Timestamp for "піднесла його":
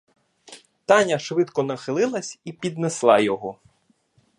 2.53-3.57